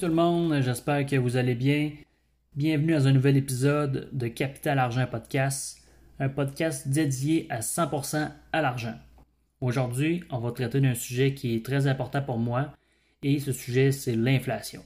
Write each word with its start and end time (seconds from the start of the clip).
Tout 0.00 0.06
le 0.06 0.14
monde, 0.14 0.62
j'espère 0.62 1.04
que 1.04 1.16
vous 1.16 1.36
allez 1.36 1.54
bien. 1.54 1.90
Bienvenue 2.56 2.94
dans 2.94 3.06
un 3.06 3.12
nouvel 3.12 3.36
épisode 3.36 4.08
de 4.12 4.28
Capital 4.28 4.78
Argent 4.78 5.06
Podcast, 5.06 5.86
un 6.18 6.30
podcast 6.30 6.88
dédié 6.88 7.46
à 7.50 7.60
100% 7.60 8.30
à 8.50 8.62
l'argent. 8.62 8.94
Aujourd'hui, 9.60 10.24
on 10.30 10.38
va 10.38 10.52
traiter 10.52 10.80
d'un 10.80 10.94
sujet 10.94 11.34
qui 11.34 11.54
est 11.54 11.62
très 11.62 11.86
important 11.86 12.22
pour 12.22 12.38
moi 12.38 12.72
et 13.22 13.40
ce 13.40 13.52
sujet, 13.52 13.92
c'est 13.92 14.16
l'inflation. 14.16 14.82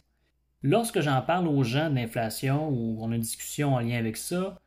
Lorsque 0.65 1.01
j'en 1.01 1.23
parle 1.23 1.47
aux 1.47 1.63
gens 1.63 1.91
de 1.91 1.95
l'inflation 1.95 2.69
ou 2.71 2.99
on 3.01 3.13
a 3.13 3.15
une 3.15 3.21
discussion 3.21 3.77
en 3.77 3.79
lien 3.79 3.99
avec 3.99 4.17
ça, 4.17 4.59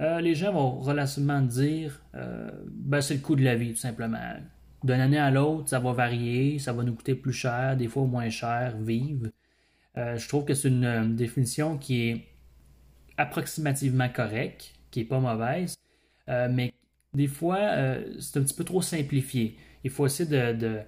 euh, 0.00 0.22
les 0.22 0.34
gens 0.34 0.54
vont 0.54 0.80
relativement 0.80 1.42
dire 1.42 2.00
euh, 2.14 2.50
ben, 2.70 3.02
c'est 3.02 3.16
le 3.16 3.20
coût 3.20 3.36
de 3.36 3.44
la 3.44 3.54
vie, 3.54 3.74
tout 3.74 3.80
simplement. 3.80 4.16
D'une 4.82 5.00
année 5.00 5.18
à 5.18 5.30
l'autre, 5.30 5.68
ça 5.68 5.78
va 5.78 5.92
varier, 5.92 6.58
ça 6.58 6.72
va 6.72 6.84
nous 6.84 6.94
coûter 6.94 7.14
plus 7.14 7.34
cher, 7.34 7.76
des 7.76 7.86
fois 7.86 8.06
moins 8.06 8.30
cher, 8.30 8.78
vivre. 8.78 9.26
Euh, 9.96 10.16
je 10.16 10.28
trouve 10.28 10.44
que 10.44 10.54
c'est 10.54 10.68
une, 10.68 11.16
définition 11.16 11.78
qui 11.78 12.08
est 12.08 12.26
approximativement 13.16 14.08
correcte, 14.08 14.72
qui 14.90 15.00
n'est 15.00 15.06
pas 15.06 15.20
mauvaise, 15.20 15.74
mais 16.28 16.72
des 17.12 17.26
fois, 17.26 17.58
c'est 18.20 18.38
un 18.38 18.42
petit 18.42 18.54
peu 18.54 18.62
trop 18.64 18.82
simplifié. 18.82 19.58
Il 19.82 19.90
faut 19.90 20.06
essayer 20.06 20.28
de, 20.30 20.82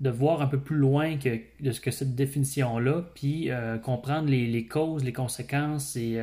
de, 0.00 0.10
voir 0.10 0.42
un 0.42 0.46
peu 0.48 0.60
plus 0.60 0.76
loin 0.76 1.16
que, 1.16 1.40
de 1.60 1.70
ce 1.70 1.80
que 1.80 1.92
cette 1.92 2.16
définition-là, 2.16 3.02
puis 3.14 3.50
comprendre 3.82 4.28
les, 4.28 4.66
causes, 4.66 5.04
les 5.04 5.12
conséquences 5.12 5.96
et 5.96 6.20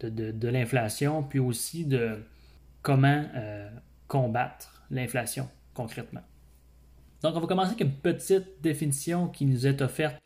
de, 0.00 0.48
l'inflation, 0.48 1.22
puis 1.22 1.38
aussi 1.38 1.84
de 1.84 2.22
comment 2.82 3.24
euh, 3.34 3.68
combattre 4.06 4.84
l'inflation 4.90 5.48
concrètement. 5.72 6.20
Donc, 7.22 7.34
on 7.36 7.40
va 7.40 7.46
commencer 7.46 7.72
avec 7.72 7.80
une 7.80 7.94
petite 7.94 8.60
définition 8.60 9.28
qui 9.28 9.46
nous 9.46 9.66
est 9.66 9.80
offerte 9.82 10.16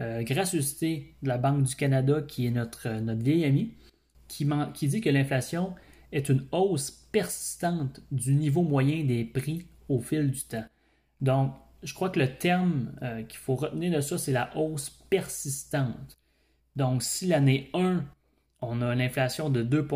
euh, 0.00 0.22
gracieuseté 0.22 1.14
de 1.22 1.28
la 1.28 1.38
Banque 1.38 1.64
du 1.64 1.74
Canada, 1.74 2.22
qui 2.22 2.46
est 2.46 2.50
notre, 2.50 2.88
euh, 2.88 3.00
notre 3.00 3.22
vieil 3.22 3.44
ami, 3.44 3.74
qui, 4.28 4.88
dit 4.88 5.00
que 5.00 5.10
l'inflation 5.10 5.74
est 6.12 6.28
une 6.28 6.46
hausse 6.52 6.90
persistante 6.90 8.00
du 8.10 8.34
niveau 8.34 8.62
moyen 8.62 9.04
des 9.04 9.24
prix 9.24 9.66
au 9.88 10.00
fil 10.00 10.30
du 10.30 10.42
temps. 10.42 10.64
Donc, 11.20 11.52
je 11.82 11.94
crois 11.94 12.10
que 12.10 12.18
le 12.18 12.34
terme 12.36 12.92
euh, 13.02 13.22
qu'il 13.22 13.38
faut 13.38 13.56
retenir 13.56 13.92
de 13.94 14.00
ça, 14.00 14.18
c'est 14.18 14.32
la 14.32 14.56
hausse 14.56 14.90
persistante. 15.10 16.18
Donc, 16.76 17.02
si 17.02 17.26
l'année 17.26 17.70
1 17.74 18.04
on 18.62 18.82
a 18.82 18.94
l'inflation 18.94 19.48
de 19.48 19.62
2 19.62 19.88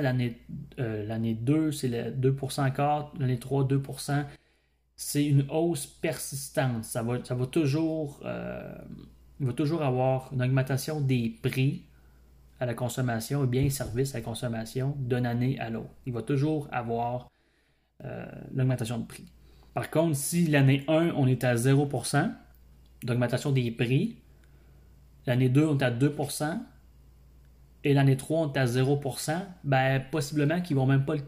l'année 0.00 0.40
euh, 0.78 1.04
l'année 1.04 1.34
2, 1.34 1.72
c'est 1.72 1.88
2% 1.88 2.66
encore, 2.66 3.12
l'année 3.18 3.38
3, 3.38 3.64
2% 3.64 4.24
C'est 4.94 5.24
une 5.24 5.44
hausse 5.50 5.86
persistante. 5.86 6.84
Ça 6.84 7.02
va, 7.02 7.22
ça 7.24 7.34
va 7.34 7.46
toujours, 7.46 8.20
va 9.46 9.52
toujours 9.52 9.82
avoir 9.82 10.32
une 10.32 10.42
augmentation 10.42 11.00
des 11.00 11.34
prix 11.42 11.84
à 12.60 12.66
la 12.66 12.74
consommation 12.74 13.42
et 13.42 13.46
bien 13.48 13.68
services 13.70 14.14
à 14.14 14.18
la 14.18 14.24
consommation 14.24 14.94
d'une 14.98 15.26
année 15.26 15.58
à 15.58 15.68
l'autre. 15.68 15.90
Il 16.06 16.12
va 16.12 16.22
toujours 16.22 16.68
avoir 16.70 17.28
euh, 18.04 18.24
l'augmentation 18.54 18.98
de 18.98 19.04
prix. 19.04 19.26
Par 19.74 19.90
contre, 19.90 20.16
si 20.16 20.46
l'année 20.46 20.84
1, 20.86 21.12
on 21.16 21.26
est 21.26 21.44
à 21.44 21.54
0% 21.54 22.30
d'augmentation 23.02 23.50
des 23.50 23.70
prix, 23.72 24.18
l'année 25.26 25.48
2, 25.48 25.66
on 25.66 25.78
est 25.78 25.82
à 25.82 25.90
2% 25.90 26.60
et 27.84 27.94
l'année 27.94 28.16
3, 28.16 28.46
on 28.46 28.52
est 28.52 28.58
à 28.58 28.64
0%, 28.66 29.40
ben, 29.64 30.02
possiblement 30.10 30.60
qu'ils 30.60 30.76
ne 30.76 30.80
vont 30.82 30.86
même 30.86 31.04
pas 31.04 31.16
le 31.16 31.22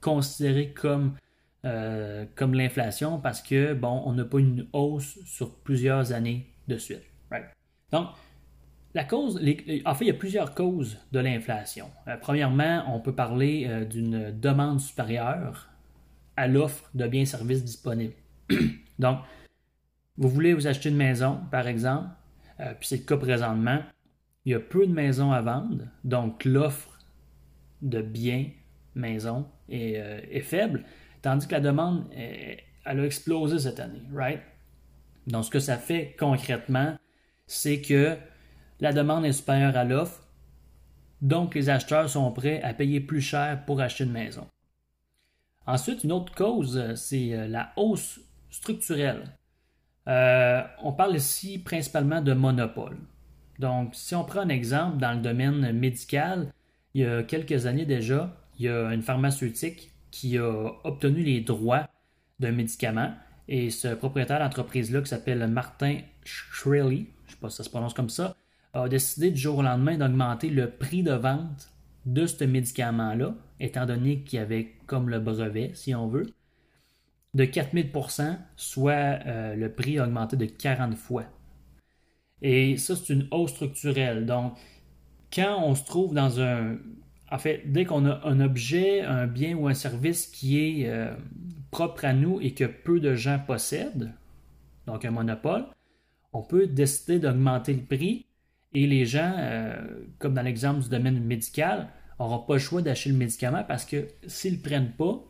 considérer 0.00 0.72
comme, 0.72 1.16
euh, 1.64 2.26
comme 2.36 2.54
l'inflation 2.54 3.18
parce 3.18 3.42
que, 3.42 3.74
bon, 3.74 4.02
on 4.04 4.12
n'a 4.12 4.24
pas 4.24 4.38
une 4.38 4.68
hausse 4.72 5.18
sur 5.24 5.52
plusieurs 5.56 6.12
années 6.12 6.46
de 6.68 6.78
suite. 6.78 7.02
Donc, 7.92 8.08
la 8.94 9.04
cause, 9.04 9.36
en 9.84 9.94
fait, 9.94 10.04
il 10.04 10.08
y 10.08 10.10
a 10.10 10.14
plusieurs 10.14 10.54
causes 10.54 10.98
de 11.12 11.20
l'inflation. 11.20 11.90
Euh, 12.08 12.16
premièrement, 12.20 12.84
on 12.88 13.00
peut 13.00 13.14
parler 13.14 13.66
euh, 13.68 13.84
d'une 13.84 14.30
demande 14.38 14.80
supérieure 14.80 15.68
à 16.36 16.48
l'offre 16.48 16.90
de 16.94 17.06
biens 17.06 17.22
et 17.22 17.26
services 17.26 17.64
disponibles. 17.64 18.14
Donc, 18.98 19.18
vous 20.16 20.28
voulez 20.28 20.54
vous 20.54 20.66
acheter 20.66 20.88
une 20.88 20.96
maison, 20.96 21.40
par 21.50 21.66
exemple, 21.66 22.08
puis 22.80 22.88
c'est 22.88 22.96
le 22.96 23.02
cas 23.02 23.18
présentement, 23.18 23.80
il 24.46 24.52
y 24.52 24.54
a 24.54 24.60
peu 24.60 24.86
de 24.86 24.92
maisons 24.92 25.32
à 25.32 25.42
vendre, 25.42 25.84
donc 26.04 26.44
l'offre 26.44 26.98
de 27.82 28.00
biens 28.00 28.46
maisons 28.94 29.44
est, 29.68 29.96
euh, 29.98 30.40
faible, 30.42 30.84
tandis 31.20 31.48
que 31.48 31.52
la 31.52 31.60
demande, 31.60 32.04
elle 32.14 33.00
a 33.00 33.04
explosé 33.04 33.58
cette 33.58 33.80
année, 33.80 34.02
right? 34.14 34.40
Donc, 35.26 35.44
ce 35.44 35.50
que 35.50 35.58
ça 35.58 35.76
fait 35.76 36.14
concrètement, 36.18 36.96
c'est 37.46 37.80
que 37.80 38.16
la 38.80 38.92
demande 38.92 39.24
est 39.24 39.32
supérieure 39.32 39.76
à 39.76 39.84
l'offre, 39.84 40.22
donc 41.22 41.54
les 41.54 41.68
acheteurs 41.68 42.10
sont 42.10 42.30
prêts 42.32 42.62
à 42.62 42.74
payer 42.74 43.00
plus 43.00 43.20
cher 43.20 43.64
pour 43.64 43.80
acheter 43.80 44.04
une 44.04 44.12
maison. 44.12 44.46
Ensuite, 45.66 46.04
une 46.04 46.12
autre 46.12 46.34
cause, 46.34 46.76
euh, 46.76 46.94
c'est 46.94 47.32
euh, 47.34 47.48
la 47.48 47.72
hausse 47.76 48.20
structurelle. 48.50 49.24
on 50.06 50.92
parle 50.92 51.16
ici 51.16 51.58
principalement 51.58 52.20
de 52.20 52.32
monopole. 52.32 52.96
Donc, 53.58 53.94
si 53.94 54.14
on 54.14 54.24
prend 54.24 54.40
un 54.40 54.48
exemple 54.48 54.98
dans 54.98 55.12
le 55.12 55.20
domaine 55.20 55.72
médical, 55.72 56.52
il 56.94 57.02
y 57.02 57.04
a 57.04 57.22
quelques 57.22 57.66
années 57.66 57.86
déjà, 57.86 58.36
il 58.58 58.66
y 58.66 58.68
a 58.68 58.92
une 58.92 59.02
pharmaceutique 59.02 59.92
qui 60.10 60.38
a 60.38 60.70
obtenu 60.84 61.22
les 61.22 61.40
droits 61.40 61.88
d'un 62.38 62.52
médicament 62.52 63.12
et 63.48 63.70
ce 63.70 63.88
propriétaire 63.88 64.38
d'entreprise-là, 64.40 65.00
qui 65.00 65.08
s'appelle 65.08 65.46
Martin 65.46 65.94
ne 65.94 67.04
sais 67.36 67.40
pas 67.40 67.50
si 67.50 67.56
ça 67.56 67.64
se 67.64 67.70
prononce 67.70 67.94
comme 67.94 68.10
ça, 68.10 68.36
a 68.72 68.88
décidé 68.88 69.30
du 69.30 69.38
jour 69.38 69.58
au 69.58 69.62
lendemain 69.62 69.96
d'augmenter 69.96 70.50
le 70.50 70.70
prix 70.70 71.02
de 71.02 71.12
vente 71.12 71.70
de 72.04 72.26
ce 72.26 72.44
médicament-là, 72.44 73.34
étant 73.58 73.86
donné 73.86 74.20
qu'il 74.20 74.38
y 74.38 74.42
avait 74.42 74.74
comme 74.86 75.08
le 75.08 75.18
brevet, 75.18 75.72
si 75.74 75.94
on 75.94 76.06
veut, 76.06 76.26
de 77.34 77.44
4000% 77.44 78.38
soit 78.56 78.92
euh, 78.92 79.54
le 79.54 79.70
prix 79.72 79.98
a 79.98 80.04
augmenté 80.04 80.36
de 80.36 80.46
40 80.46 80.94
fois. 80.94 81.24
Et 82.42 82.76
ça, 82.76 82.94
c'est 82.96 83.12
une 83.12 83.28
hausse 83.30 83.52
structurelle. 83.52 84.24
Donc, 84.26 84.56
quand 85.32 85.62
on 85.62 85.74
se 85.74 85.84
trouve 85.84 86.14
dans 86.14 86.40
un... 86.40 86.76
En 87.30 87.38
fait, 87.38 87.62
dès 87.66 87.84
qu'on 87.84 88.06
a 88.06 88.20
un 88.24 88.40
objet, 88.40 89.02
un 89.02 89.26
bien 89.26 89.56
ou 89.56 89.66
un 89.66 89.74
service 89.74 90.26
qui 90.28 90.60
est 90.60 90.88
euh, 90.88 91.12
propre 91.72 92.04
à 92.04 92.12
nous 92.12 92.40
et 92.40 92.54
que 92.54 92.64
peu 92.64 93.00
de 93.00 93.14
gens 93.14 93.40
possèdent, 93.44 94.12
donc 94.86 95.04
un 95.04 95.10
monopole, 95.10 95.66
on 96.32 96.42
peut 96.42 96.66
décider 96.66 97.18
d'augmenter 97.18 97.74
le 97.74 97.82
prix 97.82 98.26
et 98.74 98.86
les 98.86 99.06
gens, 99.06 99.34
euh, 99.38 100.04
comme 100.18 100.34
dans 100.34 100.42
l'exemple 100.42 100.80
du 100.80 100.88
domaine 100.88 101.20
médical, 101.24 101.88
n'auront 102.18 102.38
pas 102.40 102.54
le 102.54 102.58
choix 102.58 102.82
d'acheter 102.82 103.10
le 103.10 103.16
médicament 103.16 103.64
parce 103.66 103.84
que 103.84 104.08
s'ils 104.26 104.52
ne 104.52 104.56
le 104.56 104.62
prennent 104.62 104.92
pas, 104.92 105.24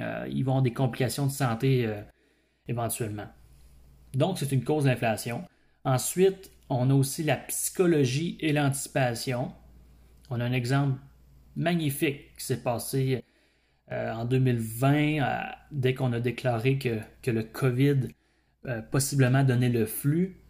euh, 0.00 0.26
ils 0.30 0.44
vont 0.44 0.52
avoir 0.52 0.62
des 0.62 0.72
complications 0.72 1.26
de 1.26 1.32
santé 1.32 1.88
éventuellement. 2.68 3.26
Donc, 4.14 4.38
c'est 4.38 4.52
une 4.52 4.64
cause 4.64 4.84
d'inflation. 4.84 5.44
Ensuite, 5.84 6.50
on 6.70 6.90
a 6.90 6.94
aussi 6.94 7.22
la 7.22 7.36
psychologie 7.36 8.36
et 8.40 8.52
l'anticipation. 8.52 9.52
On 10.30 10.40
a 10.40 10.44
un 10.44 10.52
exemple 10.52 10.98
magnifique 11.56 12.36
qui 12.36 12.44
s'est 12.44 12.62
passé 12.62 13.24
euh, 13.90 14.12
en 14.12 14.24
2020, 14.24 14.94
euh, 14.94 15.40
dès 15.70 15.94
qu'on 15.94 16.12
a 16.12 16.20
déclaré 16.20 16.78
que, 16.78 17.30
le 17.30 17.42
COVID 17.42 18.08
euh, 18.66 18.82
possiblement 18.82 19.44
donnait 19.44 19.68
le 19.68 19.86
flux. 19.86 20.40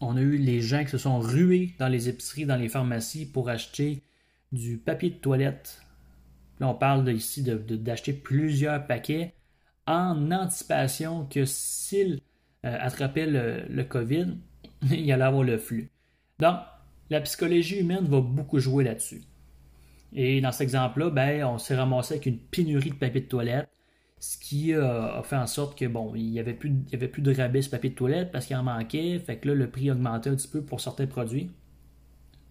On 0.00 0.16
a 0.16 0.20
eu 0.20 0.36
les 0.36 0.60
gens 0.60 0.84
qui 0.84 0.90
se 0.90 0.98
sont 0.98 1.18
rués 1.18 1.74
dans 1.78 1.88
les 1.88 2.08
épiceries, 2.08 2.46
dans 2.46 2.56
les 2.56 2.68
pharmacies 2.68 3.26
pour 3.26 3.48
acheter 3.48 4.02
du 4.52 4.78
papier 4.78 5.10
de 5.10 5.16
toilette. 5.16 5.80
Là, 6.60 6.68
on 6.68 6.74
parle 6.74 7.08
ici 7.10 7.42
d'acheter 7.42 8.12
plusieurs 8.12 8.86
paquets 8.86 9.34
en 9.86 10.30
anticipation 10.30 11.26
que 11.26 11.44
s'ils 11.44 12.20
attrapaient 12.62 13.26
le 13.26 13.82
COVID, 13.82 14.36
il 14.90 15.10
allait 15.12 15.24
avoir 15.24 15.42
le 15.42 15.58
flux. 15.58 15.90
Donc, 16.38 16.58
la 17.10 17.20
psychologie 17.20 17.80
humaine 17.80 18.06
va 18.06 18.20
beaucoup 18.20 18.58
jouer 18.58 18.84
là-dessus. 18.84 19.22
Et 20.12 20.40
dans 20.40 20.52
cet 20.52 20.62
exemple-là, 20.62 21.10
ben, 21.10 21.44
on 21.44 21.58
s'est 21.58 21.76
ramassé 21.76 22.14
avec 22.14 22.26
une 22.26 22.38
pénurie 22.38 22.90
de 22.90 22.96
papier 22.96 23.20
de 23.20 23.26
toilette, 23.26 23.68
ce 24.24 24.38
qui 24.38 24.72
a 24.72 25.22
fait 25.22 25.36
en 25.36 25.46
sorte 25.46 25.78
que 25.78 25.84
bon, 25.84 26.14
il 26.14 26.30
n'y 26.30 26.40
avait, 26.40 26.54
plus, 26.54 26.72
avait 26.94 27.08
plus 27.08 27.20
de 27.20 27.34
rabais 27.34 27.60
ce 27.60 27.68
papier 27.68 27.90
de 27.90 27.94
toilette 27.94 28.32
parce 28.32 28.46
qu'il 28.46 28.56
en 28.56 28.62
manquait, 28.62 29.18
fait 29.18 29.36
que 29.36 29.48
là, 29.48 29.54
le 29.54 29.68
prix 29.68 29.90
augmentait 29.90 30.30
un 30.30 30.34
petit 30.34 30.48
peu 30.48 30.62
pour 30.62 30.80
certains 30.80 31.06
produits. 31.06 31.50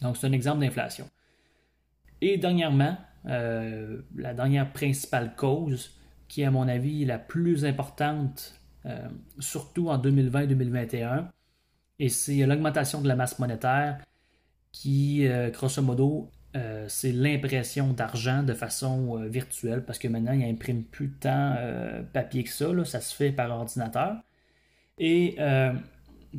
Donc, 0.01 0.17
c'est 0.17 0.27
un 0.27 0.33
exemple 0.33 0.59
d'inflation. 0.59 1.09
Et 2.21 2.37
dernièrement, 2.37 2.95
euh, 3.25 4.01
la 4.15 4.35
dernière 4.35 4.71
principale 4.71 5.35
cause, 5.35 5.97
qui 6.27 6.41
est 6.41 6.45
à 6.45 6.51
mon 6.51 6.67
avis 6.67 7.05
la 7.05 7.17
plus 7.17 7.65
importante, 7.65 8.59
euh, 8.85 9.07
surtout 9.39 9.89
en 9.89 9.97
2020-2021, 9.97 11.27
et 11.97 12.09
c'est 12.09 12.45
l'augmentation 12.45 13.01
de 13.01 13.07
la 13.07 13.15
masse 13.15 13.39
monétaire 13.39 13.99
qui, 14.71 15.25
euh, 15.25 15.49
grosso 15.49 15.81
modo, 15.81 16.29
euh, 16.55 16.85
c'est 16.88 17.11
l'impression 17.11 17.94
d'argent 17.94 18.44
de 18.44 18.53
façon 18.53 19.17
euh, 19.17 19.27
virtuelle 19.27 19.83
parce 19.83 19.97
que 19.97 20.07
maintenant, 20.07 20.33
il 20.33 20.39
n'imprime 20.39 20.83
plus 20.83 21.09
tant 21.09 21.55
papier 22.13 22.44
que 22.44 22.50
ça, 22.50 22.67
ça 22.85 23.01
se 23.01 23.15
fait 23.15 23.31
par 23.31 23.50
ordinateur. 23.51 24.17
Et 25.00 25.38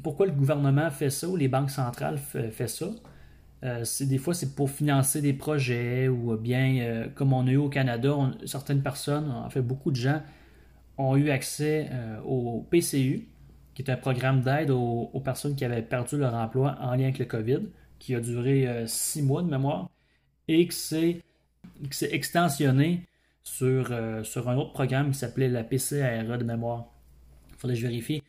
pourquoi 0.03 0.27
le 0.27 0.33
gouvernement 0.33 0.91
fait 0.91 1.11
ça 1.11 1.29
ou 1.29 1.37
les 1.37 1.49
banques 1.49 1.71
centrales 1.71 2.19
fait, 2.19 2.69
ça? 2.69 2.87
Euh, 3.65 3.85
des 4.01 4.19
fois 4.19 4.35
c'est 4.35 4.55
pour 4.55 4.69
financer 4.71 5.23
des 5.23 5.33
projets 5.33 6.07
ou 6.09 6.37
bien 6.37 6.77
euh, 6.81 7.09
comme 7.15 7.33
on 7.33 7.47
a 7.47 7.51
eu 7.51 7.57
au 7.57 7.71
Canada, 7.71 8.15
certaines 8.45 8.83
personnes, 8.83 9.31
en 9.31 9.49
fait 9.49 9.63
beaucoup 9.63 9.91
de 9.91 9.97
gens, 9.97 10.21
ont 10.99 11.17
eu 11.17 11.31
accès 11.31 11.91
au 12.25 12.65
PCU, 12.71 13.27
qui 13.75 13.83
est 13.83 13.91
un 13.91 13.97
programme 13.97 14.43
d'aide 14.43 14.71
aux, 14.71 15.21
personnes 15.25 15.57
qui 15.57 15.65
avaient 15.65 15.83
perdu 15.83 16.19
leur 16.19 16.35
emploi 16.35 16.77
en 16.81 16.95
lien 16.95 17.05
avec 17.05 17.19
le 17.19 17.25
COVID, 17.25 17.61
qui 17.99 18.15
a 18.15 18.21
duré 18.21 18.85
six 18.87 19.23
mois 19.23 19.43
de 19.43 19.49
mémoire, 19.49 19.91
et 20.49 20.67
que 20.67 20.75
c'est 20.75 21.23
extensionné 22.03 23.03
sur, 23.43 23.93
sur 24.23 24.49
un 24.49 24.57
autre 24.57 24.73
programme 24.73 25.11
qui 25.13 25.19
s'appelait 25.19 25.49
la 25.49 25.65
PCARE 25.65 26.39
de 26.39 26.45
mémoire. 26.45 26.87
Il 27.51 27.57
faudrait 27.57 27.75
que 27.75 27.81
je 27.81 27.87
vérifie. 27.87 28.23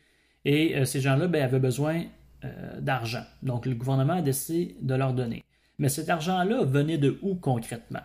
Et 0.46 0.76
euh, 0.76 0.84
ces 0.84 1.00
gens-là 1.00 1.26
ben, 1.26 1.42
avaient 1.42 1.58
besoin 1.58 2.04
euh, 2.44 2.80
d'argent. 2.80 3.24
Donc 3.42 3.66
le 3.66 3.74
gouvernement 3.74 4.14
a 4.14 4.22
décidé 4.22 4.76
de 4.80 4.94
leur 4.94 5.12
donner. 5.12 5.42
Mais 5.78 5.88
cet 5.88 6.08
argent-là 6.08 6.62
venait 6.62 6.98
de 6.98 7.18
où 7.20 7.34
concrètement? 7.34 8.00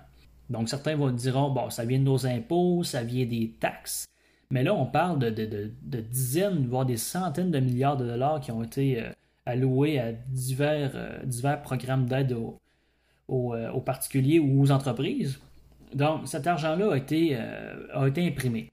Donc 0.49 0.67
certains 0.67 0.95
vont 0.95 1.11
diront, 1.11 1.51
bon, 1.51 1.69
ça 1.69 1.85
vient 1.85 1.99
de 1.99 2.03
nos 2.03 2.25
impôts, 2.25 2.83
ça 2.83 3.03
vient 3.03 3.25
des 3.25 3.55
taxes. 3.59 4.05
Mais 4.49 4.63
là, 4.63 4.73
on 4.73 4.87
parle 4.87 5.19
de, 5.19 6.01
dizaines, 6.01 6.65
voire 6.67 6.85
des 6.85 6.97
centaines 6.97 7.51
de 7.51 7.59
milliards 7.59 7.95
de 7.95 8.05
dollars 8.05 8.41
qui 8.41 8.51
ont 8.51 8.63
été 8.63 9.01
euh, 9.01 9.11
alloués 9.45 9.99
à 9.99 10.11
divers, 10.11 11.21
divers 11.23 11.61
programmes 11.61 12.07
d'aide 12.07 12.33
aux, 12.33 12.57
particuliers 13.85 14.39
ou 14.39 14.61
aux 14.61 14.71
entreprises. 14.71 15.39
Donc, 15.93 16.27
cet 16.27 16.47
argent-là 16.47 16.93
a 16.93 16.97
été, 16.97 17.35
a 17.35 18.07
été 18.07 18.25
imprimé. 18.25 18.71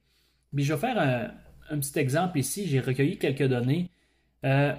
Je 0.55 0.73
vais 0.73 0.79
faire 0.79 0.99
un, 0.99 1.31
un 1.71 1.79
petit 1.79 1.99
exemple 1.99 2.39
ici, 2.39 2.67
j'ai 2.67 2.81
recueilli 2.81 3.19
quelques 3.19 3.47
données. 3.47 3.91
Euh, 4.45 4.75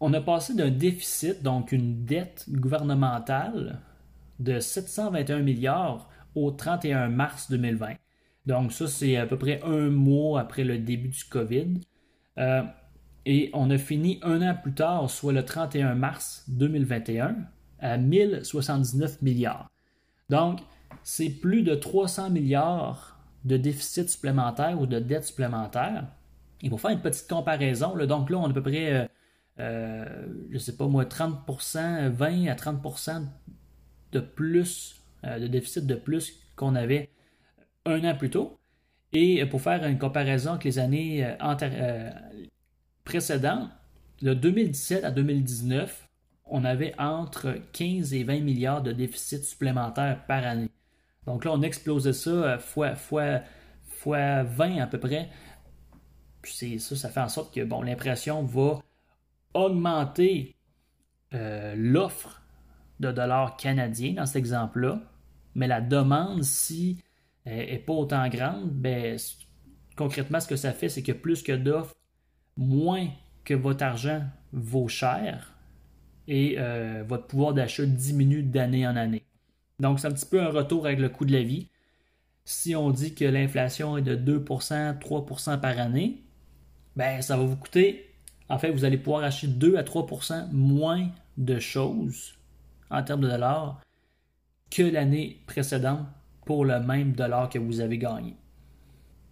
on 0.00 0.12
a 0.14 0.20
passé 0.20 0.54
d'un 0.54 0.70
déficit, 0.70 1.42
donc 1.42 1.72
une 1.72 2.04
dette 2.04 2.46
gouvernementale, 2.48 3.80
de 4.38 4.58
721 4.58 5.40
milliards 5.40 6.08
au 6.34 6.50
31 6.50 7.08
mars 7.08 7.50
2020. 7.50 7.94
Donc 8.46 8.72
ça, 8.72 8.88
c'est 8.88 9.16
à 9.16 9.26
peu 9.26 9.36
près 9.36 9.60
un 9.62 9.90
mois 9.90 10.40
après 10.40 10.64
le 10.64 10.78
début 10.78 11.08
du 11.08 11.24
COVID. 11.24 11.80
Euh, 12.38 12.62
et 13.26 13.50
on 13.52 13.68
a 13.70 13.76
fini 13.76 14.18
un 14.22 14.40
an 14.40 14.56
plus 14.60 14.72
tard, 14.72 15.10
soit 15.10 15.34
le 15.34 15.44
31 15.44 15.94
mars 15.94 16.44
2021, 16.48 17.36
à 17.80 17.96
1079 17.96 19.22
milliards. 19.22 19.70
Donc, 20.28 20.60
c'est 21.02 21.30
plus 21.30 21.62
de 21.62 21.74
300 21.74 22.30
milliards 22.30 23.18
de 23.44 23.56
déficit 23.56 24.08
supplémentaire 24.08 24.80
ou 24.80 24.86
de 24.86 24.98
dette 24.98 25.24
supplémentaire. 25.24 26.06
Et 26.62 26.68
pour 26.68 26.80
faire 26.80 26.90
une 26.90 27.00
petite 27.00 27.28
comparaison, 27.28 27.96
donc 28.06 28.30
là, 28.30 28.38
on 28.38 28.44
a 28.44 28.50
à 28.50 28.52
peu 28.52 28.62
près, 28.62 28.92
euh, 28.92 29.06
euh, 29.60 30.26
je 30.50 30.54
ne 30.54 30.58
sais 30.58 30.76
pas 30.76 30.86
moi, 30.86 31.04
30%, 31.04 32.08
20 32.10 32.46
à 32.48 32.54
30% 32.54 33.26
de 34.12 34.20
plus, 34.20 34.96
euh, 35.24 35.38
de 35.38 35.46
déficit 35.46 35.86
de 35.86 35.94
plus 35.94 36.38
qu'on 36.56 36.74
avait 36.74 37.10
un 37.86 38.04
an 38.04 38.14
plus 38.14 38.30
tôt. 38.30 38.58
Et 39.12 39.44
pour 39.46 39.60
faire 39.60 39.84
une 39.86 39.98
comparaison 39.98 40.52
avec 40.52 40.64
les 40.64 40.78
années 40.78 41.34
précédentes, 43.02 43.70
de 44.22 44.34
2017 44.34 45.02
à 45.02 45.10
2019, 45.10 46.09
on 46.50 46.64
avait 46.64 46.94
entre 46.98 47.56
15 47.72 48.12
et 48.14 48.24
20 48.24 48.40
milliards 48.40 48.82
de 48.82 48.92
déficit 48.92 49.44
supplémentaires 49.44 50.24
par 50.26 50.44
année. 50.44 50.70
Donc 51.26 51.44
là, 51.44 51.52
on 51.52 51.62
explosait 51.62 52.12
ça 52.12 52.58
fois, 52.58 52.94
fois, 52.94 53.40
fois 53.84 54.42
20 54.42 54.78
à 54.78 54.86
peu 54.86 54.98
près. 54.98 55.28
Puis 56.42 56.80
ça, 56.80 57.08
fait 57.08 57.20
en 57.20 57.28
sorte 57.28 57.54
que 57.54 57.62
bon, 57.64 57.82
l'impression 57.82 58.42
va 58.42 58.80
augmenter 59.54 60.56
euh, 61.34 61.74
l'offre 61.76 62.42
de 62.98 63.12
dollars 63.12 63.56
canadiens 63.56 64.14
dans 64.14 64.26
cet 64.26 64.36
exemple-là, 64.36 65.00
mais 65.54 65.66
la 65.66 65.80
demande, 65.80 66.42
si 66.42 67.02
n'est 67.46 67.78
pas 67.78 67.92
autant 67.94 68.28
grande, 68.28 68.70
ben, 68.70 69.18
concrètement, 69.96 70.40
ce 70.40 70.48
que 70.48 70.56
ça 70.56 70.72
fait, 70.72 70.88
c'est 70.88 71.02
que 71.02 71.12
plus 71.12 71.42
que 71.42 71.52
d'offres, 71.52 71.94
moins 72.56 73.08
que 73.44 73.54
votre 73.54 73.84
argent 73.84 74.22
vaut 74.52 74.88
cher 74.88 75.59
et 76.30 76.54
euh, 76.58 77.02
votre 77.06 77.26
pouvoir 77.26 77.52
d'achat 77.52 77.84
diminue 77.84 78.44
d'année 78.44 78.86
en 78.86 78.94
année. 78.94 79.24
Donc, 79.80 79.98
c'est 79.98 80.06
un 80.06 80.12
petit 80.12 80.26
peu 80.26 80.40
un 80.40 80.48
retour 80.48 80.86
avec 80.86 81.00
le 81.00 81.08
coût 81.08 81.24
de 81.24 81.32
la 81.32 81.42
vie. 81.42 81.68
Si 82.44 82.76
on 82.76 82.90
dit 82.90 83.14
que 83.14 83.24
l'inflation 83.24 83.98
est 83.98 84.02
de 84.02 84.14
2%, 84.14 84.98
3% 84.98 85.60
par 85.60 85.78
année, 85.78 86.22
ben, 86.94 87.20
ça 87.20 87.36
va 87.36 87.42
vous 87.42 87.56
coûter, 87.56 88.14
en 88.48 88.58
fait, 88.58 88.70
vous 88.70 88.84
allez 88.84 88.96
pouvoir 88.96 89.24
acheter 89.24 89.48
2 89.48 89.76
à 89.76 89.82
3% 89.82 90.52
moins 90.52 91.08
de 91.36 91.58
choses 91.58 92.34
en 92.90 93.02
termes 93.02 93.22
de 93.22 93.28
dollars 93.28 93.80
que 94.70 94.82
l'année 94.82 95.40
précédente 95.46 96.06
pour 96.46 96.64
le 96.64 96.78
même 96.78 97.12
dollar 97.12 97.48
que 97.48 97.58
vous 97.58 97.80
avez 97.80 97.98
gagné. 97.98 98.36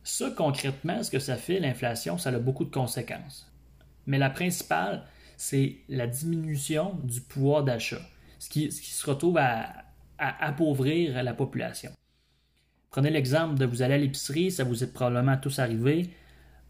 Ça, 0.03 0.31
concrètement, 0.31 1.03
ce 1.05 1.13
que 1.13 1.21
ça 1.21 1.37
fait, 1.37 1.61
l'inflation, 1.61 2.19
ça 2.19 2.31
a 2.31 2.39
beaucoup 2.39 2.65
de 2.65 2.71
conséquences. 2.71 3.53
Mais 4.07 4.19
la 4.19 4.31
principale, 4.31 5.05
c'est 5.39 5.79
la 5.89 6.07
diminution 6.07 6.99
du 7.03 7.23
pouvoir 7.23 7.65
d'achat, 7.65 8.03
ce 8.39 8.51
qui, 8.51 8.71
se 8.71 9.07
retrouve 9.07 9.39
à, 9.39 9.85
appauvrir 10.19 11.23
la 11.23 11.33
population. 11.33 11.93
Prenez 12.91 13.09
l'exemple 13.09 13.57
de 13.57 13.65
vous 13.65 13.83
aller 13.83 13.95
à 13.95 13.99
l'épicerie, 13.99 14.51
ça 14.51 14.65
vous 14.65 14.85
est 14.85 14.93
probablement 14.93 15.37
tous 15.37 15.59
arrivé 15.61 16.11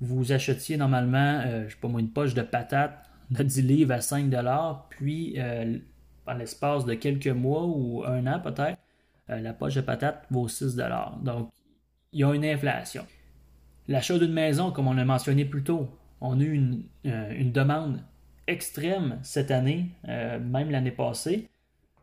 vous 0.00 0.32
achetiez 0.32 0.76
normalement, 0.76 1.42
euh, 1.44 1.64
je 1.66 1.74
sais 1.74 1.80
pas 1.80 1.88
moi, 1.88 2.00
une 2.00 2.10
poche 2.10 2.34
de 2.34 2.42
patates 2.42 3.04
de 3.30 3.42
10 3.42 3.62
livres 3.62 3.92
à 3.92 4.00
5 4.00 4.32
puis 4.90 5.34
euh, 5.38 5.78
en 6.26 6.34
l'espace 6.34 6.84
de 6.84 6.94
quelques 6.94 7.28
mois 7.28 7.64
ou 7.64 8.04
un 8.04 8.26
an 8.26 8.40
peut-être, 8.40 8.78
euh, 9.30 9.40
la 9.40 9.52
poche 9.52 9.74
de 9.74 9.80
patates 9.80 10.24
vaut 10.30 10.48
6 10.48 10.76
Donc, 11.22 11.50
il 12.12 12.20
y 12.20 12.24
a 12.24 12.32
une 12.32 12.44
inflation. 12.44 13.04
L'achat 13.88 14.18
d'une 14.18 14.32
maison, 14.32 14.70
comme 14.70 14.86
on 14.86 14.94
l'a 14.94 15.04
mentionné 15.04 15.44
plus 15.44 15.62
tôt, 15.62 15.88
on 16.20 16.40
a 16.40 16.42
eu 16.42 16.52
une, 16.52 16.84
une 17.04 17.52
demande 17.52 18.02
extrême 18.48 19.18
cette 19.22 19.50
année, 19.50 19.90
même 20.06 20.70
l'année 20.70 20.90
passée, 20.90 21.48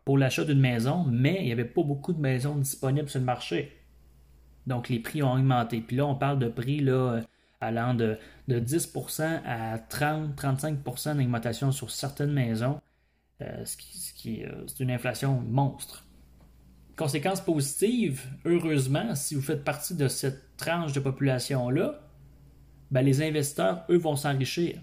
pour 0.05 0.17
l'achat 0.17 0.45
d'une 0.45 0.59
maison, 0.59 1.03
mais 1.03 1.37
il 1.39 1.45
n'y 1.45 1.51
avait 1.51 1.65
pas 1.65 1.83
beaucoup 1.83 2.13
de 2.13 2.21
maisons 2.21 2.55
disponibles 2.55 3.09
sur 3.09 3.19
le 3.19 3.25
marché. 3.25 3.75
Donc 4.67 4.89
les 4.89 4.99
prix 4.99 5.23
ont 5.23 5.33
augmenté. 5.33 5.81
Puis 5.81 5.97
là, 5.97 6.05
on 6.05 6.15
parle 6.15 6.39
de 6.39 6.47
prix 6.47 6.79
là, 6.79 7.21
allant 7.61 7.93
de, 7.93 8.17
10% 8.49 9.41
à 9.45 9.77
30-35% 9.77 11.17
d'augmentation 11.17 11.71
sur 11.71 11.91
certaines 11.91 12.33
maisons, 12.33 12.79
euh, 13.41 13.65
ce 13.65 13.77
qui, 14.13 14.43
euh, 14.43 14.63
c'est 14.67 14.83
une 14.83 14.91
inflation 14.91 15.41
monstre. 15.41 16.05
Conséquence 16.95 17.41
positive, 17.41 18.23
heureusement, 18.45 19.15
si 19.15 19.35
vous 19.35 19.41
faites 19.41 19.63
partie 19.63 19.95
de 19.95 20.07
cette 20.07 20.55
tranche 20.55 20.93
de 20.93 21.01
population-là, 21.01 21.99
ben, 22.91 23.01
les 23.01 23.21
investisseurs, 23.21 23.83
eux, 23.89 23.97
vont 23.97 24.15
s'enrichir. 24.15 24.79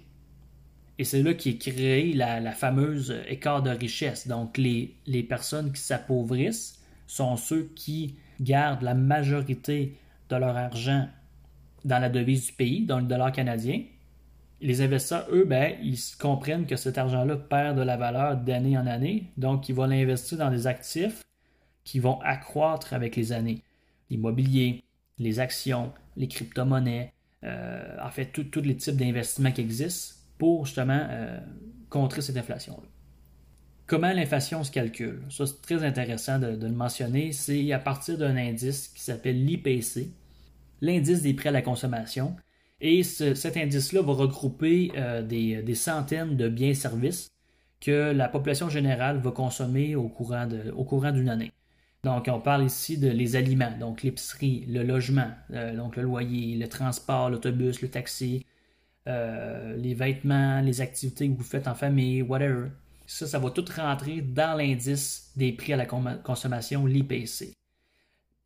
Et 0.99 1.05
c'est 1.05 1.23
là 1.23 1.35
qu'est 1.35 1.57
créée 1.57 2.13
la, 2.13 2.41
la, 2.41 2.53
fameuse 2.53 3.15
écart 3.29 3.63
de 3.63 3.71
richesse. 3.71 4.29
Donc, 4.29 4.59
les, 4.59 4.95
les 5.07 5.23
personnes 5.23 5.73
qui 5.73 5.81
s'appauvrissent 5.81 6.81
sont 7.07 7.37
ceux 7.37 7.71
qui 7.75 8.17
gardent 8.41 8.83
la 8.83 8.95
majorité 8.95 9.97
de 10.29 10.37
leur 10.37 10.57
argent 10.57 11.09
dans 11.85 11.99
la 11.99 12.09
devise 12.09 12.47
du 12.47 12.53
pays, 12.53 12.85
dans 12.85 13.01
le 13.01 13.07
dollar 13.07 13.33
canadien. 13.33 13.83
Les 14.61 14.81
investisseurs, 14.81 15.27
eux, 15.33 15.45
ben, 15.45 15.75
ils 15.83 15.99
comprennent 16.19 16.67
que 16.67 16.77
cet 16.77 16.97
argent-là 16.99 17.37
perd 17.37 17.77
de 17.77 17.83
la 17.83 17.97
valeur 17.97 18.37
d'année 18.37 18.79
en 18.79 18.87
année, 18.87 19.25
donc 19.37 19.69
ils 19.69 19.75
vont 19.75 19.87
l'investir 19.87 20.39
dans 20.39 20.51
des 20.51 20.67
actifs 20.67 21.23
qui 21.85 21.99
vont 21.99 22.21
accroître 22.21 22.95
avec 22.95 23.17
les 23.17 23.33
années. 23.33 23.63
L'immobilier, 24.09 24.85
les 25.19 25.41
actions, 25.41 25.93
les 26.17 26.29
crypto-monnaies, 26.29 27.13
euh, 27.45 27.97
en 28.01 28.11
fait, 28.11 28.27
tous 28.27 28.61
les 28.61 28.77
types 28.77 28.97
d'investissements 28.97 29.51
qui 29.51 29.63
existent 29.63 30.22
pour 30.43 30.67
justement 30.67 31.07
euh, 31.09 31.39
contrer 31.89 32.21
cette 32.21 32.37
inflation-là. 32.37 32.89
Comment 33.87 34.13
l'inflation 34.13 34.65
se 34.65 34.73
calcule? 34.73 35.23
Ça, 35.31 35.47
c'est 35.47 35.63
très 35.63 35.85
intéressant 35.85 36.41
de, 36.41 36.57
de 36.57 36.67
le 36.67 36.73
mentionner. 36.73 37.31
C'est 37.31 37.71
à 37.71 37.79
partir 37.79 38.19
d'un 38.19 38.37
indice 38.37 38.89
qui 38.89 39.03
s'appelle 39.03 39.47
l'IPC, 39.47 40.11
l'indice 40.81 41.23
des 41.23 41.33
prix 41.33 41.51
à 41.51 41.53
la 41.53 41.63
consommation. 41.63 42.35
Et 42.81 43.05
cet 43.05 43.57
indice-là 43.57 44.03
va 44.03 44.15
regrouper 44.15 44.91
euh, 44.97 45.23
des, 45.23 45.75
centaines 45.77 46.37
de 46.37 46.49
biens 46.49 46.71
et 46.71 46.75
services 46.75 47.29
que 47.81 48.11
la 48.11 48.29
population 48.29 48.69
générale 48.69 49.19
va 49.19 49.31
consommer 49.31 49.95
au 49.95 50.09
courant, 50.09 50.49
d'une 51.13 51.29
année. 51.29 51.53
Donc, 52.03 52.27
on 52.27 52.41
parle 52.41 52.65
ici 52.65 52.99
de 52.99 53.09
les 53.09 53.37
aliments, 53.37 53.79
donc 53.79 54.03
l'épicerie, 54.03 54.65
le 54.69 54.83
logement, 54.83 55.31
euh, 55.53 55.77
donc 55.77 55.95
le 55.95 56.03
loyer, 56.03 56.57
le 56.57 56.67
transport, 56.67 57.31
l'autobus, 57.31 57.81
le 57.81 57.89
taxi, 57.89 58.45
euh, 59.09 59.77
les 59.77 59.95
vêtements, 59.95 60.61
les 60.61 60.81
activités 60.81 61.29
que 61.29 61.37
vous 61.37 61.43
faites 61.43 61.67
en 61.67 61.75
famille, 61.75 62.23
whatever. 62.23 62.69
Ça, 63.07 63.27
ça 63.27 63.39
va 63.39 63.51
tout 63.51 63.65
rentrer 63.77 64.21
dans 64.21 64.57
l'indice 64.57 65.33
des 65.37 65.53
prix 65.53 65.73
à 65.73 65.77
la 65.77 65.87
consommation, 65.87 66.87
l'IPC. 66.87 67.53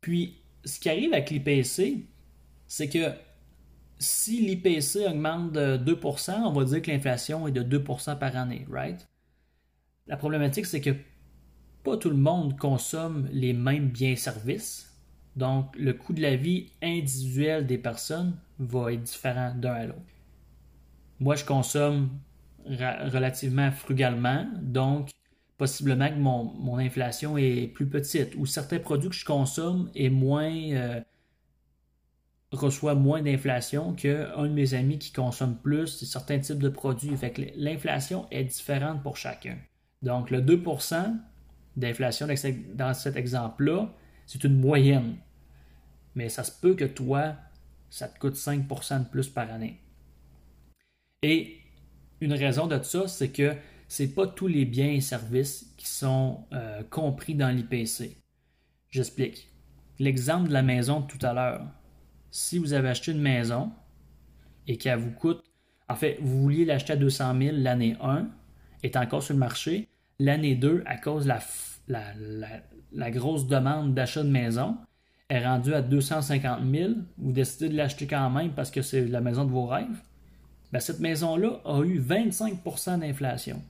Puis, 0.01 0.41
ce 0.65 0.79
qui 0.79 0.89
arrive 0.89 1.13
avec 1.13 1.29
l'IPC, 1.29 2.05
c'est 2.67 2.89
que 2.89 3.11
si 3.99 4.41
l'IPC 4.41 5.07
augmente 5.07 5.53
de 5.53 5.77
2%, 5.77 6.41
on 6.43 6.51
va 6.51 6.63
dire 6.65 6.81
que 6.81 6.91
l'inflation 6.91 7.47
est 7.47 7.51
de 7.51 7.79
2% 7.79 8.17
par 8.17 8.35
année, 8.35 8.65
right? 8.69 9.07
La 10.07 10.17
problématique, 10.17 10.65
c'est 10.65 10.81
que 10.81 10.95
pas 11.83 11.97
tout 11.97 12.09
le 12.09 12.17
monde 12.17 12.57
consomme 12.57 13.29
les 13.31 13.53
mêmes 13.53 13.89
biens 13.89 14.11
et 14.11 14.15
services. 14.15 14.95
Donc, 15.35 15.75
le 15.77 15.93
coût 15.93 16.13
de 16.13 16.21
la 16.21 16.35
vie 16.35 16.71
individuelle 16.81 17.67
des 17.67 17.77
personnes 17.77 18.35
va 18.59 18.93
être 18.93 19.03
différent 19.03 19.53
d'un 19.55 19.73
à 19.73 19.85
l'autre. 19.85 20.16
Moi, 21.19 21.35
je 21.35 21.45
consomme 21.45 22.09
relativement 22.65 23.71
frugalement, 23.71 24.45
donc 24.61 25.09
possiblement 25.57 26.09
que 26.09 26.19
mon, 26.19 26.77
inflation 26.77 27.37
est 27.37 27.67
plus 27.73 27.87
petite, 27.87 28.35
ou 28.35 28.45
certains 28.45 28.79
produits 28.79 29.09
que 29.09 29.15
je 29.15 29.25
consomme 29.25 29.89
est 29.95 30.09
moins, 30.09 30.53
euh, 30.53 31.01
moins 32.95 33.21
d'inflation 33.21 33.93
qu'un 33.93 34.43
de 34.43 34.53
mes 34.53 34.73
amis 34.73 34.99
qui 34.99 35.11
consomme 35.11 35.57
plus 35.57 36.03
certains 36.05 36.39
types 36.39 36.59
de 36.59 36.69
produits. 36.69 37.15
L'inflation 37.55 38.27
est 38.29 38.43
différente 38.43 39.01
pour 39.01 39.17
chacun. 39.17 39.57
Donc, 40.03 40.29
le 40.29 40.41
2% 40.41 41.17
d'inflation 41.75 42.27
dans 42.75 42.93
cet 42.93 43.15
exemple-là, 43.15 43.89
c'est 44.27 44.43
une 44.43 44.59
moyenne. 44.59 45.15
Mais 46.13 46.29
ça 46.29 46.43
se 46.43 46.51
peut 46.51 46.75
que 46.75 46.85
toi, 46.85 47.35
ça 47.89 48.07
te 48.07 48.19
coûte 48.19 48.35
5% 48.35 48.99
de 48.99 49.09
plus 49.09 49.29
par 49.29 49.51
année. 49.51 49.79
Et 51.23 51.57
une 52.21 52.33
raison 52.33 52.67
de 52.67 52.81
ça, 52.83 53.07
c'est 53.07 53.29
que 53.29 53.55
ce 53.87 54.03
n'est 54.03 54.09
pas 54.09 54.27
tous 54.27 54.47
les 54.47 54.65
biens 54.65 54.91
et 54.91 55.01
services 55.01 55.73
qui 55.77 55.87
sont 55.87 56.45
euh, 56.53 56.83
compris 56.89 57.35
dans 57.35 57.49
l'IPC. 57.49 58.17
J'explique. 58.89 59.49
L'exemple 59.99 60.49
de 60.49 60.53
la 60.53 60.61
maison 60.61 61.01
de 61.01 61.07
tout 61.07 61.23
à 61.25 61.33
l'heure. 61.33 61.65
Si 62.29 62.59
vous 62.59 62.73
avez 62.73 62.89
acheté 62.89 63.11
une 63.11 63.21
maison 63.21 63.71
et 64.67 64.77
qu'elle 64.77 64.99
vous 64.99 65.11
coûte, 65.11 65.43
en 65.89 65.95
fait, 65.95 66.17
vous 66.21 66.41
vouliez 66.41 66.65
l'acheter 66.65 66.93
à 66.93 66.97
200 66.97 67.39
000 67.39 67.57
l'année 67.57 67.95
1, 68.01 68.27
est 68.83 68.95
encore 68.95 69.23
sur 69.23 69.33
le 69.33 69.39
marché, 69.39 69.87
l'année 70.19 70.55
2, 70.55 70.83
à 70.85 70.97
cause 70.97 71.25
de 71.25 71.33
la, 71.87 72.13
la 72.91 73.11
grosse 73.11 73.47
demande 73.47 73.95
d'achat 73.95 74.23
de 74.23 74.29
maison, 74.29 74.77
est 75.29 75.43
rendue 75.43 75.73
à 75.73 75.81
250 75.81 76.59
000, 76.69 76.93
vous 77.17 77.31
décidez 77.31 77.69
de 77.69 77.75
l'acheter 77.75 78.07
quand 78.07 78.29
même 78.29 78.51
parce 78.51 78.71
que 78.71 78.81
c'est 78.81 79.05
la 79.05 79.21
maison 79.21 79.45
de 79.45 79.51
vos 79.51 79.65
rêves, 79.65 80.01
ben, 80.71 80.79
cette 80.79 80.99
maison-là 80.99 81.61
a 81.65 81.81
eu 81.83 81.99
25% 81.99 82.99
d'inflation. 82.99 83.61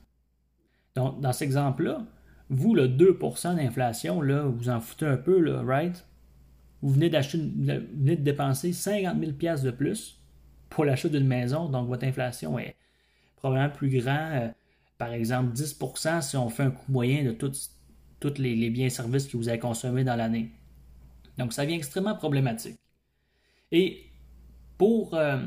Donc, 0.94 1.20
dans 1.20 1.32
cet 1.32 1.42
exemple-là, 1.42 2.04
vous, 2.50 2.74
le 2.74 2.88
2% 2.88 3.56
d'inflation, 3.56 4.20
là, 4.20 4.42
vous 4.42 4.68
en 4.68 4.80
foutez 4.80 5.06
un 5.06 5.16
peu, 5.16 5.38
là, 5.38 5.62
right? 5.62 6.04
Vous 6.82 6.90
venez 6.90 7.10
d'acheter, 7.10 7.38
venez 7.38 8.16
de 8.16 8.22
dépenser 8.22 8.72
50 8.72 9.18
000 9.18 9.32
de 9.62 9.70
plus 9.70 10.20
pour 10.70 10.84
l'achat 10.84 11.08
d'une 11.08 11.26
maison, 11.26 11.68
donc 11.68 11.88
votre 11.88 12.04
inflation 12.04 12.58
est 12.58 12.76
probablement 13.36 13.70
plus 13.70 13.90
grand, 14.00 14.30
euh, 14.32 14.48
par 14.96 15.12
exemple 15.12 15.52
10% 15.52 16.22
si 16.22 16.36
on 16.36 16.48
fait 16.48 16.64
un 16.64 16.70
coût 16.70 16.90
moyen 16.90 17.24
de 17.24 17.32
tous 17.32 18.38
les, 18.38 18.70
biens 18.70 18.86
et 18.86 18.90
services 18.90 19.26
que 19.26 19.36
vous 19.36 19.48
avez 19.48 19.58
consommés 19.58 20.04
dans 20.04 20.16
l'année. 20.16 20.50
Donc, 21.36 21.52
ça 21.52 21.64
devient 21.64 21.76
extrêmement 21.76 22.16
problématique. 22.16 22.78
Et 23.70 24.04
pour, 24.76 25.14
euh, 25.14 25.38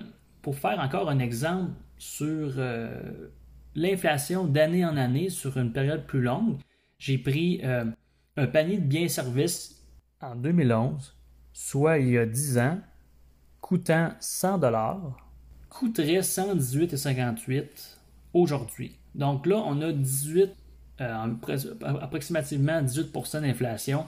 pour 0.42 0.58
faire 0.58 0.80
encore 0.80 1.10
un 1.10 1.20
exemple 1.20 1.72
sur 1.98 2.54
euh, 2.58 3.30
l'inflation 3.76 4.46
d'année 4.46 4.86
en 4.86 4.98
année 4.98 5.30
sur 5.30 5.58
une 5.58 5.72
période 5.72 6.06
plus 6.06 6.22
longue, 6.22 6.58
j'ai 6.98 7.18
pris 7.18 7.62
euh, 7.64 7.86
un 8.38 8.48
panier 8.48 8.78
de 8.78 8.86
biens 8.86 9.04
et 9.04 9.10
services 9.10 9.84
en 10.22 10.36
2011, 10.36 11.16
soit 11.54 12.00
il 12.00 12.10
y 12.10 12.18
a 12.18 12.26
10 12.26 12.58
ans, 12.60 12.80
coûtant 13.60 14.14
100 14.20 14.58
dollars, 14.60 15.18
coûterait 15.70 16.20
118,58 16.20 17.98
aujourd'hui. 18.34 18.98
Donc 19.16 19.46
là, 19.46 19.58
on 19.66 19.82
a 19.82 19.92
18, 19.92 20.52
approximativement 21.00 22.82
18% 22.82 23.42
d'inflation 23.42 24.06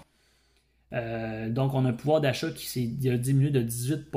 euh, 0.94 1.50
donc, 1.50 1.74
on 1.74 1.86
a 1.86 1.90
un 1.90 1.94
pouvoir 1.94 2.22
d'achat 2.22 2.52
qui 2.52 2.68
s'est 2.68 2.86
diminué 2.86 3.50
de 3.50 3.62
18 3.62 4.12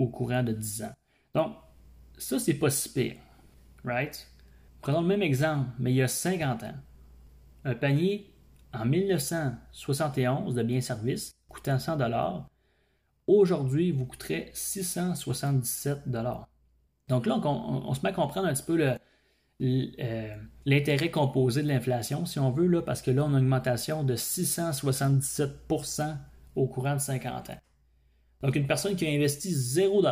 au 0.00 0.08
courant 0.08 0.42
de 0.42 0.52
10 0.52 0.82
ans. 0.84 0.94
Donc, 1.34 1.56
ça, 2.16 2.38
c'est 2.38 2.54
pas 2.54 2.70
si 2.70 2.90
pire. 2.92 3.16
Right? 3.84 4.26
Prenons 4.80 5.02
le 5.02 5.06
même 5.06 5.20
exemple, 5.22 5.68
mais 5.78 5.92
il 5.92 5.96
y 5.96 6.02
a 6.02 6.08
50 6.08 6.62
ans. 6.62 6.74
Un 7.64 7.74
panier 7.74 8.32
en 8.72 8.86
1971 8.86 10.54
de 10.54 10.62
biens-services 10.62 11.32
coûtant 11.48 11.78
100 11.78 11.98
aujourd'hui 13.26 13.92
vous 13.92 14.06
coûterait 14.06 14.50
677 14.54 16.08
Donc 17.08 17.26
là, 17.26 17.38
on, 17.44 17.92
se 17.92 18.00
met 18.02 18.08
à 18.08 18.12
comprendre 18.12 18.48
un 18.48 18.54
petit 18.54 18.62
peu 18.62 18.96
euh, 19.60 20.36
l'intérêt 20.64 21.10
composé 21.10 21.62
de 21.62 21.68
l'inflation, 21.68 22.24
si 22.24 22.38
on 22.38 22.50
veut, 22.50 22.68
là, 22.68 22.80
parce 22.80 23.02
que 23.02 23.10
là, 23.10 23.24
on 23.24 23.34
a 23.34 23.38
une 23.38 23.44
augmentation 23.44 24.02
de 24.02 24.16
677% 24.16 26.16
au 26.56 26.66
courant 26.66 26.94
de 26.94 27.00
50 27.00 27.50
ans. 27.50 27.58
Donc, 28.42 28.56
une 28.56 28.66
personne 28.66 28.96
qui 28.96 29.06
a 29.06 29.10
investi 29.10 29.52
0 29.52 30.02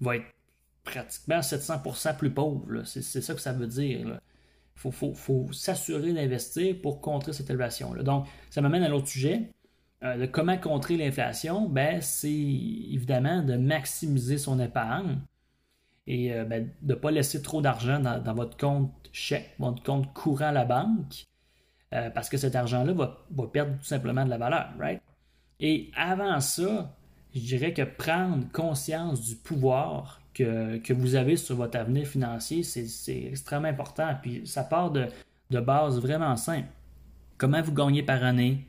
va 0.00 0.16
être 0.16 0.26
pratiquement 0.82 1.40
700% 1.40 2.16
plus 2.16 2.30
pauvre. 2.30 2.82
C'est 2.84 3.02
ça 3.02 3.34
que 3.34 3.40
ça 3.40 3.52
veut 3.52 3.66
dire. 3.66 4.20
Il 4.84 4.92
faut, 4.92 5.52
s'assurer 5.52 6.12
d'investir 6.12 6.80
pour 6.80 7.00
contrer 7.00 7.32
cette 7.32 7.50
inflation-là. 7.50 8.02
Donc, 8.02 8.26
ça 8.50 8.60
m'amène 8.60 8.82
à 8.82 8.88
l'autre 8.88 9.08
sujet. 9.08 9.50
Euh, 10.04 10.16
de 10.16 10.26
comment 10.26 10.56
contrer 10.56 10.96
l'inflation, 10.96 11.68
ben, 11.68 12.00
c'est 12.00 12.30
évidemment 12.30 13.42
de 13.42 13.56
maximiser 13.56 14.38
son 14.38 14.60
épargne 14.60 15.18
et 16.06 16.32
euh, 16.32 16.44
ben, 16.44 16.70
de 16.82 16.94
ne 16.94 16.98
pas 16.98 17.10
laisser 17.10 17.42
trop 17.42 17.60
d'argent 17.60 17.98
dans, 17.98 18.34
votre 18.34 18.56
compte 18.56 18.92
chèque, 19.12 19.54
votre 19.58 19.82
compte 19.82 20.12
courant 20.14 20.46
à 20.46 20.52
la 20.52 20.64
banque, 20.64 21.26
euh, 21.94 22.10
parce 22.10 22.28
que 22.28 22.36
cet 22.36 22.54
argent-là 22.54 22.92
va, 22.92 23.46
perdre 23.52 23.76
tout 23.76 23.84
simplement 23.84 24.24
de 24.24 24.30
la 24.30 24.38
valeur, 24.38 24.72
right? 24.78 25.02
Et 25.58 25.90
avant 25.96 26.38
ça, 26.38 26.96
je 27.38 27.46
dirais 27.46 27.72
que 27.72 27.82
prendre 27.82 28.50
conscience 28.52 29.22
du 29.22 29.36
pouvoir 29.36 30.20
que, 30.34 30.92
vous 30.92 31.14
avez 31.14 31.36
sur 31.36 31.56
votre 31.56 31.76
avenir 31.78 32.06
financier, 32.06 32.62
c'est 32.62 33.22
extrêmement 33.24 33.68
important. 33.68 34.14
Puis 34.22 34.46
ça 34.46 34.62
part 34.62 34.90
de, 34.90 35.06
de 35.50 35.60
base 35.60 36.00
vraiment 36.00 36.36
simple. 36.36 36.68
Comment 37.36 37.62
vous 37.62 37.72
gagnez 37.72 38.02
par 38.02 38.22
année, 38.22 38.66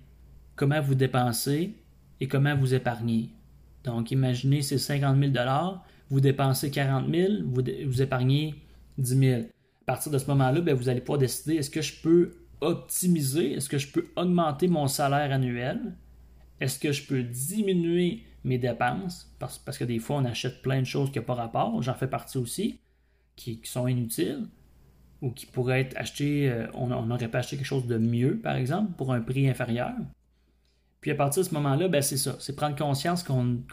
comment 0.56 0.82
vous 0.82 0.96
dépensez 0.96 1.76
et 2.20 2.28
comment 2.28 2.56
vous 2.56 2.74
épargnez. 2.74 3.30
Donc, 3.84 4.12
imaginez 4.12 4.62
ces 4.62 4.78
50 4.78 5.18
000 5.18 5.34
vous 6.10 6.20
dépensez 6.20 6.72
40 6.72 7.14
000, 7.14 7.34
vous, 7.46 8.02
épargnez 8.02 8.56
10 8.98 9.20
000. 9.20 9.42
À 9.42 9.86
partir 9.86 10.12
de 10.12 10.18
ce 10.18 10.28
moment-là, 10.28 10.62
ben, 10.62 10.76
vous 10.76 10.90
allez 10.90 11.02
pouvoir 11.02 11.20
décider 11.20 11.56
est-ce 11.56 11.70
que 11.70 11.82
je 11.82 12.02
peux 12.02 12.34
optimiser, 12.62 13.54
est-ce 13.54 13.70
que 13.70 13.78
je 13.78 13.92
peux 13.92 14.06
augmenter 14.16 14.68
mon 14.68 14.88
salaire 14.88 15.32
annuel, 15.32 15.80
est-ce 16.60 16.80
que 16.80 16.92
je 16.92 17.06
peux 17.06 17.24
diminuer 17.24 18.24
mes 18.44 18.58
dépenses, 18.58 19.34
parce, 19.40 19.78
que 19.78 19.84
des 19.84 20.00
fois 20.00 20.18
on 20.18 20.26
achète 20.26 20.62
plein 20.62 20.80
de 20.80 20.86
choses 20.86 21.12
qui 21.12 21.20
n'ont 21.20 21.26
pas 21.26 21.36
rapport, 21.36 21.82
j'en 21.82 21.94
fais 21.94 22.08
partie 22.08 22.38
aussi, 22.38 22.80
qui, 23.36 23.60
sont 23.64 23.88
inutiles, 23.88 24.48
ou 25.22 25.32
qui 25.32 25.46
pourraient 25.46 25.82
être 25.82 25.98
achetées, 25.98 26.50
euh, 26.50 26.68
on 26.74 26.88
n'aurait 26.88 27.28
pas 27.28 27.40
acheté 27.40 27.58
quelque 27.58 27.66
chose 27.66 27.88
de 27.88 27.98
mieux, 27.98 28.38
par 28.38 28.56
exemple, 28.56 28.94
pour 28.94 29.14
un 29.14 29.22
prix 29.22 29.50
inférieur. 29.50 29.94
Puis 31.02 31.12
à 31.12 31.16
partir 31.16 31.44
de 31.44 31.48
ce 31.48 31.54
moment-là, 31.54 31.88
ben, 31.88 32.02
c'est 32.02 32.18
ça, 32.18 32.36
c'est 32.40 32.56
prendre 32.56 32.76
conscience 32.76 33.24
qu'on 33.24 33.64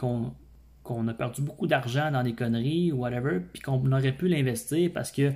qu'on 0.87 1.08
a 1.08 1.14
perdu 1.14 1.42
beaucoup 1.42 1.66
d'argent 1.66 2.12
dans 2.12 2.23
des 2.23 2.35
conneries 2.35 2.92
ou 2.92 2.99
whatever, 2.99 3.40
puis 3.52 3.61
qu'on 3.61 3.90
aurait 3.90 4.12
pu 4.12 4.28
l'investir 4.28 4.90
parce 4.94 5.11
que 5.11 5.32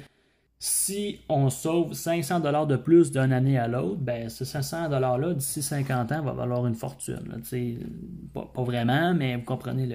si 0.62 1.20
on 1.30 1.48
sauve 1.48 1.94
500 1.94 2.40
dollars 2.40 2.66
de 2.66 2.76
plus 2.76 3.10
d'une 3.10 3.32
année 3.32 3.58
à 3.58 3.66
l'autre, 3.66 4.02
ben 4.02 4.28
ce 4.28 4.44
500 4.44 4.90
dollars 4.90 5.16
là 5.16 5.32
d'ici 5.32 5.62
50 5.62 6.12
ans 6.12 6.22
va 6.22 6.32
valoir 6.32 6.66
une 6.66 6.74
fortune. 6.74 7.42
pas, 8.34 8.44
pas, 8.54 8.62
vraiment, 8.62 9.14
mais 9.14 9.36
vous 9.36 9.44
comprenez 9.44 9.88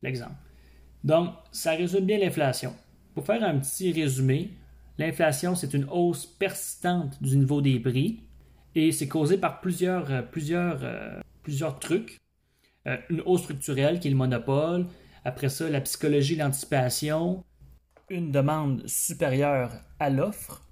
l'exemple. 0.00 0.36
Donc, 1.02 1.30
ça 1.50 1.72
résume 1.72 2.06
bien 2.06 2.18
l'inflation. 2.18 2.72
Pour 3.14 3.26
faire 3.26 3.42
un 3.42 3.58
petit 3.58 3.90
résumé, 3.90 4.52
l'inflation, 4.96 5.56
c'est 5.56 5.74
une 5.74 5.86
hausse 5.90 6.24
persistante 6.24 7.20
du 7.20 7.36
niveau 7.36 7.60
des 7.60 7.80
prix 7.80 8.22
et 8.76 8.92
c'est 8.92 9.08
causé 9.08 9.38
par 9.38 9.60
plusieurs, 9.60 10.28
plusieurs, 10.30 10.84
euh, 10.84 11.20
plusieurs 11.42 11.80
trucs. 11.80 12.20
Euh, 12.86 12.96
une 13.10 13.22
hausse 13.22 13.42
structurelle 13.42 13.98
qui 13.98 14.06
est 14.06 14.12
le 14.12 14.16
monopole. 14.16 14.86
Après 15.24 15.48
ça, 15.48 15.68
la 15.68 15.80
psychologie 15.80 16.36
l'anticipation. 16.36 17.44
Une 18.10 18.30
demande 18.32 18.86
supérieure 18.86 19.72
à 19.98 20.10
l'offre. 20.10 20.62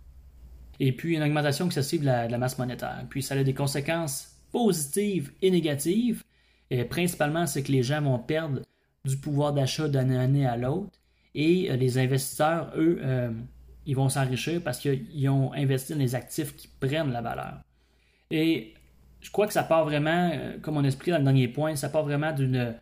Et 0.81 0.93
puis 0.93 1.17
une 1.17 1.23
augmentation 1.23 1.67
excessive 1.67 2.01
de 2.01 2.07
la, 2.07 2.39
masse 2.39 2.59
monétaire. 2.59 3.05
Puis 3.09 3.23
ça 3.23 3.35
a 3.35 3.43
des 3.43 3.55
conséquences 3.55 4.37
positives 4.53 5.33
et 5.43 5.51
négatives. 5.51 6.23
Principalement, 6.91 7.47
c'est 7.47 7.63
que 7.63 7.73
les 7.73 7.83
gens 7.83 8.03
vont 8.03 8.19
perdre 8.19 8.61
du 9.05 9.17
pouvoir 9.17 9.53
d'achat 9.53 9.89
d'une 9.89 10.13
année 10.13 10.47
à 10.47 10.57
l'autre. 10.57 10.99
Et 11.35 11.71
euh, 11.71 11.77
les 11.77 11.99
investisseurs, 11.99 12.73
eux, 12.77 12.99
euh, 13.03 13.31
ils 13.85 13.95
vont 13.95 14.09
s'enrichir 14.09 14.61
parce 14.63 14.79
qu'ils 14.79 15.29
ont 15.29 15.53
investi 15.53 15.93
dans 15.93 15.99
les 15.99 16.15
actifs 16.15 16.57
qui 16.57 16.67
prennent 16.67 17.13
la 17.13 17.21
valeur. 17.21 17.61
Et 18.31 18.75
je 19.21 19.31
crois 19.31 19.47
que 19.47 19.53
ça 19.53 19.63
part 19.63 19.85
vraiment, 19.85 20.31
euh, 20.33 20.59
comme 20.61 20.77
on 20.77 20.85
expliqué 20.85 21.13
dans 21.13 21.19
le 21.19 21.25
dernier 21.25 21.49
point, 21.49 21.77
ça 21.77 21.89
part 21.89 22.05
vraiment 22.05 22.33
d'une 22.33 22.75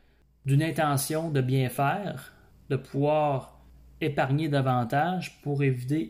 d'une 0.46 0.62
intention 0.62 1.30
de 1.30 1.40
bien 1.40 1.70
faire, 1.70 2.34
de 2.68 2.76
pouvoir 2.76 3.53
épargner 4.00 4.48
davantage 4.48 5.40
pour 5.42 5.62
éviter, 5.62 6.08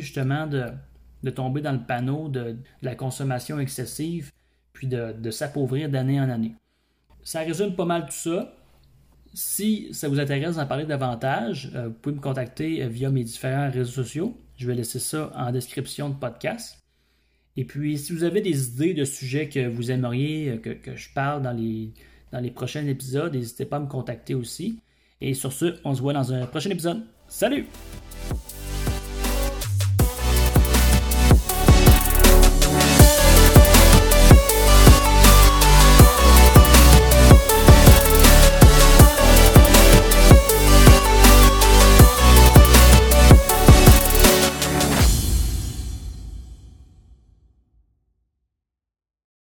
justement 0.00 0.46
de, 0.46 1.30
tomber 1.30 1.60
dans 1.60 1.72
le 1.72 1.82
panneau 1.82 2.28
de, 2.28 2.56
la 2.82 2.94
consommation 2.94 3.58
excessive, 3.58 4.30
puis 4.72 4.86
de, 4.86 5.30
s'appauvrir 5.30 5.88
d'année 5.88 6.20
en 6.20 6.28
année. 6.28 6.54
Ça 7.22 7.40
résume 7.40 7.74
pas 7.74 7.84
mal 7.84 8.06
tout 8.06 8.12
ça. 8.12 8.54
Si 9.32 9.88
ça 9.92 10.08
vous 10.08 10.20
intéresse 10.20 10.56
d'en 10.56 10.66
parler 10.66 10.84
davantage, 10.84 11.72
euh, 11.74 11.88
vous 11.88 11.94
pouvez 11.94 12.14
me 12.14 12.20
contacter 12.20 12.84
euh, 12.84 12.86
via 12.86 13.10
mes 13.10 13.24
différents 13.24 13.68
réseaux 13.68 14.02
sociaux. 14.02 14.38
Je 14.56 14.68
vais 14.68 14.74
laisser 14.74 15.00
ça 15.00 15.32
en 15.34 15.50
description 15.50 16.08
de 16.08 16.14
podcast. 16.14 16.78
Et 17.56 17.64
puis, 17.64 17.98
si 17.98 18.12
vous 18.12 18.22
avez 18.22 18.42
des 18.42 18.68
idées 18.68 18.94
de 18.94 19.04
sujets 19.04 19.48
que 19.48 19.66
vous 19.66 19.90
aimeriez 19.90 20.50
euh, 20.50 20.58
que, 20.58 20.94
je 20.94 21.08
parle 21.12 21.42
dans 21.42 21.50
les 21.52 22.50
prochains 22.50 22.86
épisodes, 22.86 23.34
n'hésitez 23.34 23.64
pas 23.64 23.78
à 23.78 23.80
me 23.80 23.88
contacter 23.88 24.34
aussi. 24.34 24.78
Et 25.20 25.34
sur 25.34 25.52
ce, 25.52 25.80
on 25.84 25.94
se 25.94 26.02
voit 26.02 26.12
dans 26.12 26.32
un 26.32 26.46
prochain 26.46 26.70
épisode. 26.70 27.02
Salut! 27.28 27.66